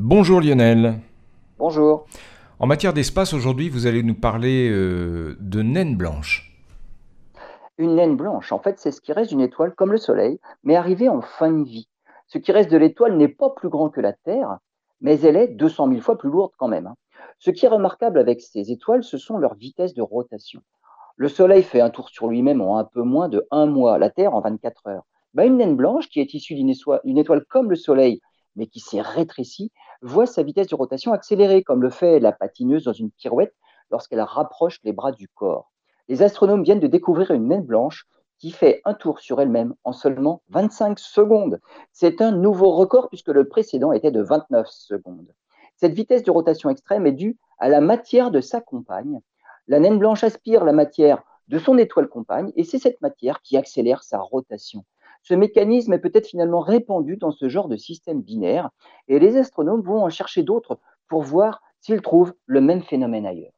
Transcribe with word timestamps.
Bonjour 0.00 0.40
Lionel. 0.40 1.00
Bonjour. 1.58 2.06
En 2.60 2.68
matière 2.68 2.92
d'espace, 2.92 3.34
aujourd'hui, 3.34 3.68
vous 3.68 3.88
allez 3.88 4.04
nous 4.04 4.14
parler 4.14 4.70
euh, 4.70 5.36
de 5.40 5.60
naines 5.60 5.96
blanches. 5.96 6.56
Une 7.78 7.96
naine 7.96 8.16
blanche, 8.16 8.52
en 8.52 8.60
fait, 8.60 8.78
c'est 8.78 8.92
ce 8.92 9.00
qui 9.00 9.12
reste 9.12 9.30
d'une 9.30 9.40
étoile 9.40 9.74
comme 9.74 9.90
le 9.90 9.98
Soleil, 9.98 10.38
mais 10.62 10.76
arrivée 10.76 11.08
en 11.08 11.20
fin 11.20 11.50
de 11.50 11.64
vie. 11.64 11.88
Ce 12.28 12.38
qui 12.38 12.52
reste 12.52 12.70
de 12.70 12.76
l'étoile 12.76 13.16
n'est 13.16 13.26
pas 13.26 13.50
plus 13.50 13.68
grand 13.68 13.88
que 13.90 14.00
la 14.00 14.12
Terre, 14.12 14.58
mais 15.00 15.20
elle 15.22 15.34
est 15.34 15.48
200 15.48 15.88
000 15.88 16.00
fois 16.00 16.16
plus 16.16 16.30
lourde 16.30 16.52
quand 16.58 16.68
même. 16.68 16.86
hein. 16.86 16.94
Ce 17.40 17.50
qui 17.50 17.66
est 17.66 17.68
remarquable 17.68 18.20
avec 18.20 18.40
ces 18.40 18.70
étoiles, 18.70 19.02
ce 19.02 19.18
sont 19.18 19.36
leurs 19.36 19.54
vitesses 19.56 19.94
de 19.94 20.02
rotation. 20.02 20.60
Le 21.16 21.28
Soleil 21.28 21.64
fait 21.64 21.80
un 21.80 21.90
tour 21.90 22.08
sur 22.08 22.28
lui-même 22.28 22.60
en 22.60 22.78
un 22.78 22.84
peu 22.84 23.02
moins 23.02 23.28
de 23.28 23.44
un 23.50 23.66
mois, 23.66 23.98
la 23.98 24.10
Terre 24.10 24.32
en 24.32 24.40
24 24.42 24.86
heures. 24.86 25.02
Ben, 25.34 25.44
une 25.44 25.56
naine 25.56 25.76
blanche, 25.76 26.08
qui 26.08 26.20
est 26.20 26.34
issue 26.34 26.54
d'une 26.54 26.70
étoile, 26.70 27.00
une 27.02 27.18
étoile 27.18 27.44
comme 27.48 27.68
le 27.70 27.76
Soleil, 27.76 28.20
mais 28.58 28.66
qui 28.66 28.80
s'est 28.80 29.00
rétrécie, 29.00 29.72
voit 30.02 30.26
sa 30.26 30.42
vitesse 30.42 30.66
de 30.66 30.74
rotation 30.74 31.12
accélérer, 31.12 31.62
comme 31.62 31.80
le 31.80 31.90
fait 31.90 32.20
la 32.20 32.32
patineuse 32.32 32.84
dans 32.84 32.92
une 32.92 33.10
pirouette 33.10 33.54
lorsqu'elle 33.90 34.20
rapproche 34.20 34.80
les 34.84 34.92
bras 34.92 35.12
du 35.12 35.28
corps. 35.28 35.72
Les 36.08 36.22
astronomes 36.22 36.62
viennent 36.62 36.80
de 36.80 36.86
découvrir 36.86 37.30
une 37.30 37.48
naine 37.48 37.64
blanche 37.64 38.06
qui 38.38 38.50
fait 38.50 38.82
un 38.84 38.94
tour 38.94 39.20
sur 39.20 39.40
elle-même 39.40 39.74
en 39.84 39.92
seulement 39.92 40.42
25 40.50 40.98
secondes. 40.98 41.60
C'est 41.92 42.20
un 42.20 42.32
nouveau 42.32 42.72
record 42.72 43.08
puisque 43.08 43.28
le 43.28 43.48
précédent 43.48 43.92
était 43.92 44.10
de 44.10 44.22
29 44.22 44.66
secondes. 44.68 45.32
Cette 45.76 45.92
vitesse 45.92 46.22
de 46.22 46.30
rotation 46.30 46.70
extrême 46.70 47.06
est 47.06 47.12
due 47.12 47.38
à 47.58 47.68
la 47.68 47.80
matière 47.80 48.30
de 48.30 48.40
sa 48.40 48.60
compagne. 48.60 49.20
La 49.66 49.80
naine 49.80 49.98
blanche 49.98 50.24
aspire 50.24 50.64
la 50.64 50.72
matière 50.72 51.22
de 51.48 51.58
son 51.58 51.78
étoile 51.78 52.08
compagne 52.08 52.52
et 52.56 52.64
c'est 52.64 52.78
cette 52.78 53.00
matière 53.00 53.42
qui 53.42 53.56
accélère 53.56 54.02
sa 54.02 54.18
rotation. 54.18 54.84
Ce 55.28 55.34
mécanisme 55.34 55.92
est 55.92 55.98
peut-être 55.98 56.28
finalement 56.28 56.60
répandu 56.60 57.18
dans 57.18 57.32
ce 57.32 57.50
genre 57.50 57.68
de 57.68 57.76
système 57.76 58.22
binaire 58.22 58.70
et 59.08 59.18
les 59.18 59.36
astronomes 59.36 59.82
vont 59.82 60.02
en 60.02 60.08
chercher 60.08 60.42
d'autres 60.42 60.80
pour 61.06 61.22
voir 61.22 61.60
s'ils 61.82 62.00
trouvent 62.00 62.32
le 62.46 62.62
même 62.62 62.82
phénomène 62.82 63.26
ailleurs. 63.26 63.52